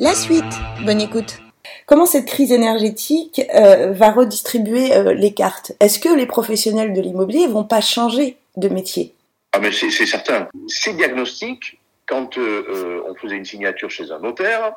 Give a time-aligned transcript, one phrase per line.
[0.00, 0.44] La suite,
[0.86, 1.40] bonne écoute.
[1.86, 5.72] Comment cette crise énergétique euh, va redistribuer euh, les cartes?
[5.80, 9.12] Est-ce que les professionnels de l'immobilier vont pas changer de métier?
[9.52, 10.46] Ah mais c'est certain.
[10.68, 14.74] Ces diagnostics, quand euh, on faisait une signature chez un notaire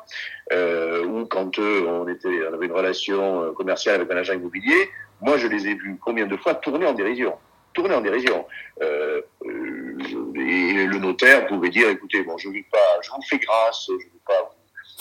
[0.50, 5.74] ou quand on, avait une relation commerciale avec un agent immobilier, moi je les ai
[5.74, 7.34] vus combien de fois tourner en dérision?
[7.74, 8.44] Tourner en dérision.
[8.80, 13.92] Et le notaire pouvait dire, écoutez, bon, je ne pas, je vous fais grâce, je
[13.92, 14.50] ne veux pas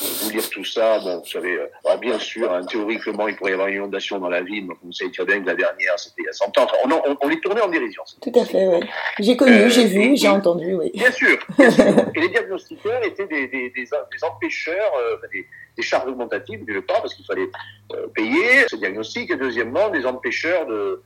[0.01, 0.99] vous lire tout ça.
[0.99, 4.29] Bon, vous savez, euh, bien sûr, hein, théoriquement, il pourrait y avoir une inondation dans
[4.29, 4.67] la ville.
[4.67, 6.67] Donc, vous savez très bien que la dernière, c'était il y a 100 ans.
[6.85, 8.03] on, on, on, les tournait en dérision.
[8.21, 8.79] Tout à fait, oui.
[9.19, 10.91] J'ai connu, euh, j'ai vu, j'ai entendu, oui.
[10.93, 11.85] Bien sûr, bien sûr.
[12.15, 16.81] Et les diagnostiqueurs étaient des, des, des, des empêcheurs, euh, des, des charges augmentatives, d'une
[16.81, 17.49] part, parce qu'il fallait
[17.93, 21.01] euh, payer ce diagnostic, et deuxièmement, des empêcheurs de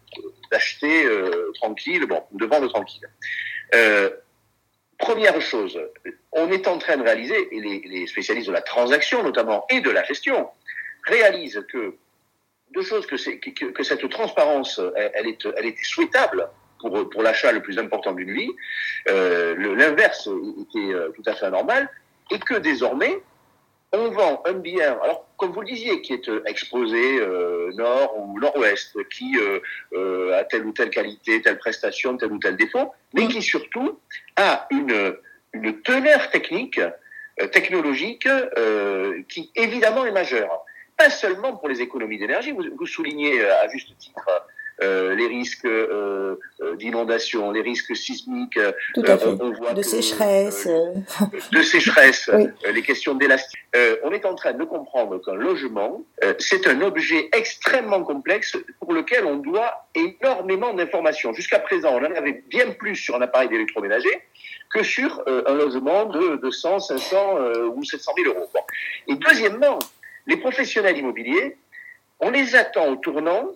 [0.52, 3.08] d'acheter euh, tranquille, bon, de vendre tranquille.
[3.74, 4.10] Euh,
[4.98, 5.80] Première chose,
[6.32, 9.90] on est en train de réaliser, et les, spécialistes de la transaction notamment et de
[9.90, 10.50] la gestion
[11.04, 11.96] réalisent que
[12.72, 13.16] deux choses que,
[13.72, 18.52] que, cette transparence, elle, est, elle était souhaitable pour, l'achat le plus important d'une vie.
[19.10, 20.28] Euh, L'inverse
[20.62, 21.90] était euh, tout à fait anormal
[22.32, 23.22] et que désormais
[23.92, 27.20] on vend un bien, alors comme vous le disiez, qui est euh, exposé
[27.76, 29.60] nord ou nord-ouest, qui euh,
[29.94, 34.00] euh, a telle ou telle qualité, telle prestation, tel ou tel défaut, mais qui surtout
[34.36, 35.16] a une,
[35.54, 38.28] une teneur technique, euh, technologique,
[39.30, 40.66] qui évidemment est majeure.
[40.98, 44.26] Pas seulement pour les économies d'énergie, vous, vous soulignez à juste titre
[44.82, 48.60] les risques euh, euh, d'inondation, les risques sismiques,
[48.94, 49.74] Tout à fait.
[49.76, 50.68] de sécheresse,
[51.52, 52.30] de sécheresse,
[52.74, 53.60] les questions d'élasticité.
[54.04, 56.04] on est en train de comprendre qu'un logement,
[56.40, 61.34] c'est un objet extrêmement complexe pour lequel on doit énormément d'informations.
[61.34, 64.22] Jusqu'à présent, on en avait bien plus sur un appareil d'électroménager
[64.74, 67.38] que sur un logement de, de 100, 500
[67.76, 68.50] ou 700 000 euros.
[69.08, 69.80] Et deuxièmement,
[70.28, 71.58] les professionnels immobiliers,
[72.20, 73.52] on les attend au tournant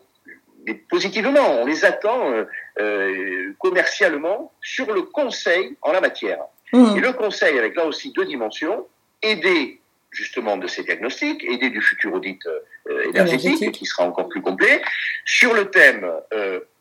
[0.76, 2.46] positivement, on les attend euh,
[2.80, 6.40] euh, commercialement sur le conseil en la matière.
[6.74, 6.98] Mmh.
[6.98, 8.88] Et le conseil avec là aussi deux dimensions,
[9.22, 9.80] aider
[10.12, 14.82] justement de ces diagnostics, aider du futur audit euh, énergétique, qui sera encore plus complet,
[15.26, 16.12] sur le thème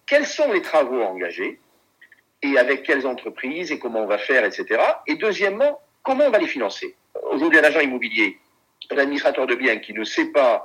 [0.07, 1.61] quels sont les travaux engagés
[2.43, 4.81] et avec quelles entreprises et comment on va faire, etc.
[5.07, 6.97] Et deuxièmement, comment on va les financer.
[7.31, 8.39] Aujourd'hui, un agent immobilier,
[8.91, 10.65] un administrateur de biens qui ne sait pas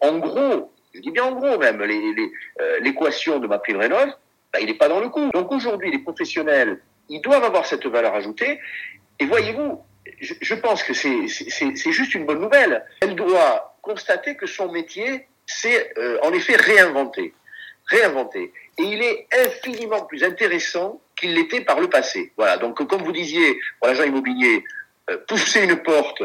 [0.00, 4.10] en gros je dis bien en gros même, euh, l'équation de ma prime rénov,
[4.52, 5.30] bah, il n'est pas dans le coup.
[5.32, 8.60] Donc aujourd'hui, les professionnels, ils doivent avoir cette valeur ajoutée.
[9.18, 9.80] Et voyez-vous,
[10.20, 12.84] je, pense que c'est juste une bonne nouvelle.
[13.00, 17.34] Elle doit constater que son métier s'est euh, en effet réinventé.
[17.86, 18.52] Réinventé.
[18.78, 22.32] Et il est infiniment plus intéressant qu'il l'était par le passé.
[22.36, 22.56] Voilà.
[22.56, 24.64] Donc, comme vous disiez, pour l'agent immobilier,
[25.10, 26.22] euh, pousser une porte,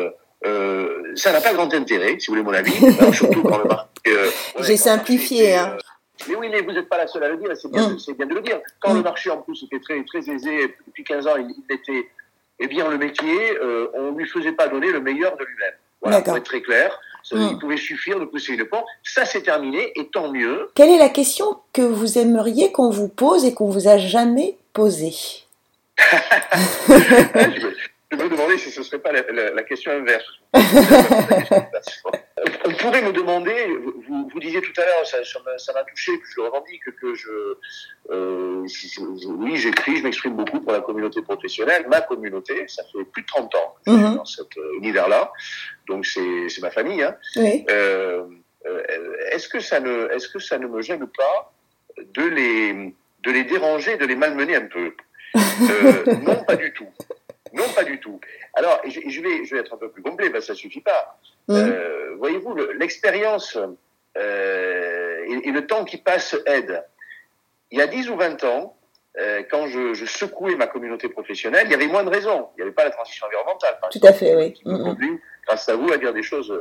[1.17, 2.71] ça n'a pas grand intérêt, si vous voulez mon avis,
[3.13, 3.87] surtout quand le marché.
[4.07, 4.29] Euh,
[4.61, 5.55] J'ai simplifié.
[5.55, 5.75] hein.
[5.75, 5.79] Euh,
[6.29, 8.33] mais oui, mais vous n'êtes pas la seule à le dire, c'est bien, bien, de
[8.33, 8.59] le dire.
[8.79, 9.03] Quand le mm.
[9.03, 12.07] marché en plus était très, très aisé, depuis 15 ans, il, était,
[12.59, 15.73] eh bien, le métier, euh, on ne lui faisait pas donner le meilleur de lui-même.
[16.01, 16.97] Voilà, pour être très clair.
[17.23, 17.59] Ça, Il mm.
[17.59, 18.85] pouvait suffire de pousser une porte.
[19.03, 20.69] Ça, c'est terminé, et tant mieux.
[20.75, 24.57] Quelle est la question que vous aimeriez qu'on vous pose et qu'on vous a jamais
[24.73, 25.15] posée?
[28.09, 30.25] Je me demandais si ce ne serait pas la, la, question inverse.
[30.53, 30.61] on
[32.79, 33.67] pourrait me demander,
[34.07, 37.57] vous, vous disiez tout à l'heure, ça, ça m'a touché, je revendique que je,
[38.11, 38.65] euh,
[39.27, 43.27] oui, j'écris, je m'exprime beaucoup pour la communauté professionnelle, ma communauté, ça fait plus de
[43.27, 44.15] 30 ans que je suis mhm.
[44.15, 45.33] dans cet euh, univers-là,
[45.87, 47.03] donc c'est ma famille.
[47.03, 47.17] Hein.
[47.35, 47.65] Oui.
[47.69, 48.23] Euh,
[48.67, 48.81] euh,
[49.31, 51.53] est-ce que ça ne, est-ce que ça ne me gêne pas
[51.97, 54.93] de les, de les déranger, de les malmener un peu?
[55.59, 56.87] Euh, Non, pas du tout.
[57.57, 58.19] Non, pas du tout.
[58.53, 60.81] Alors, je, je, vais, je vais être un peu plus complet, parce que ça suffit
[60.81, 61.19] pas.
[61.47, 61.55] Mmh.
[61.55, 63.57] Euh, Voyez-vous, l'expérience
[64.17, 66.83] euh, et, et, le temps qui passe aide.
[67.71, 68.77] Il y a 10 ou 20 ans,
[69.19, 72.49] euh, quand je, je, secouais ma communauté professionnelle, il y avait moins de raisons.
[72.53, 73.77] Il n'y avait pas la transition environnementale.
[73.91, 74.53] Tout à fait, oui.
[74.53, 75.19] Qui mmh.
[75.47, 76.53] grâce à vous, à dire des choses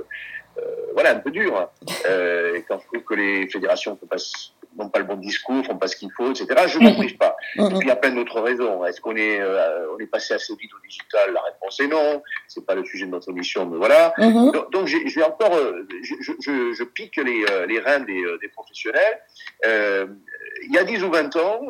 [0.94, 1.70] voilà, un peu dures.
[2.08, 4.16] Et quand je trouve que les fédérations ne pas
[4.76, 6.46] n'ont pas le bon discours, font pas ce qu'il faut, etc.
[6.66, 7.36] Je ne prive pas.
[7.56, 8.84] Et puis il y a plein d'autres raisons.
[8.84, 11.32] Est-ce qu'on est, euh, on est passé assez vite au digital?
[11.32, 12.22] La réponse est non.
[12.48, 14.12] C'est pas le sujet de notre émission, mais voilà.
[14.18, 14.52] Mm-hmm.
[14.52, 18.48] Donc, donc j'ai encore, euh, je, je, je, pique les, euh, les reins des, des
[18.48, 19.20] professionnels.
[19.64, 21.60] Il y a 10 ou 20 ans,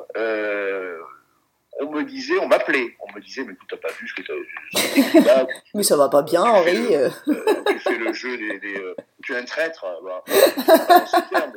[1.79, 4.23] on me disait, on m'appelait, on me disait, mais tu n'as pas vu ce que
[4.23, 6.95] tu as Mais ça va pas bien, Henri.
[7.25, 9.85] tu fais le jeu des, des tu es un traître.
[10.05, 10.25] Bah,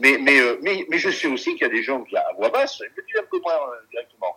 [0.00, 2.26] mais, mais, euh, mais, mais, je sais aussi qu'il y a des gens qui, à
[2.36, 3.54] voix basse, me disent un peu moins
[3.90, 4.36] directement.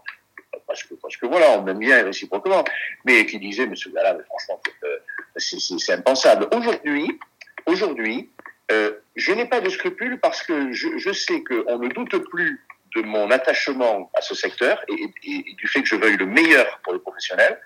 [0.67, 2.63] Parce que, parce que voilà, on m'aime bien réciproquement.
[3.05, 4.97] Mais qui disaient, mais ce gars-là, franchement, euh,
[5.37, 6.47] c'est impensable.
[6.55, 7.19] Aujourd'hui,
[7.65, 8.29] aujourd'hui,
[8.71, 12.65] euh, je n'ai pas de scrupules parce que je, je sais qu'on ne doute plus
[12.95, 16.79] de mon attachement à ce secteur et, et, du fait que je veuille le meilleur
[16.83, 17.59] pour les professionnels.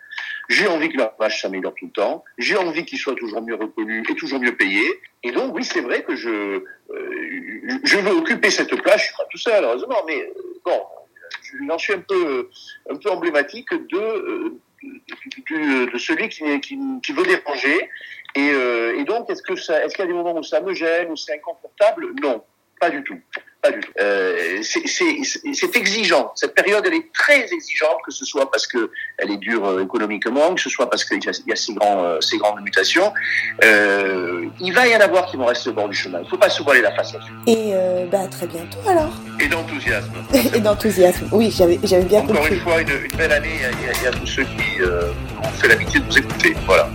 [0.50, 2.24] J'ai envie que leur image s'améliore tout le temps.
[2.38, 4.88] J'ai envie qu'ils soient toujours mieux reconnus et toujours mieux payés.
[5.24, 9.02] Et donc, oui, c'est vrai que je, euh, je veux occuper cette place.
[9.02, 10.84] Je suis pas tout seul, heureusement, mais euh, bon,
[11.68, 12.50] j'en suis un peu,
[12.90, 17.90] un peu emblématique de, euh, de, celui qui, qui, veut déranger.
[18.36, 21.16] Et, et donc, est-ce est-ce qu'il y a des moments où ça me gêne, où
[21.18, 22.14] c'est inconfortable?
[22.22, 22.44] Non,
[22.80, 23.20] pas du tout.
[24.00, 26.32] Euh, c'est exigeant.
[26.36, 29.84] Cette période, elle est très exigeante, que ce soit parce que elle est dure euh,
[29.84, 33.12] économiquement, que ce soit parce qu'il y, a ces, grands, euh, ces grandes mutations.
[33.64, 36.20] Euh, il va y en avoir qui vont rester au bord du chemin.
[36.20, 37.32] Il ne faut pas se voiler la face là-dessus.
[37.48, 39.12] Et euh, bah, très bientôt alors.
[39.40, 40.14] Et d'enthousiasme.
[40.56, 41.28] Et d'enthousiasme.
[41.32, 42.38] Oui, j'avais bien Encore compris.
[42.38, 45.68] Encore une fois, une, une, belle année à, à, à tous ceux qui ont fait
[45.68, 46.56] l'habitude de nous écouter.
[46.66, 46.86] Voilà.